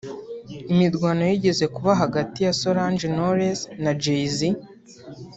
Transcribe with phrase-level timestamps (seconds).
[0.71, 4.37] Imirwano yigeze kuba hagati ya Solange Knowless na Jay-Z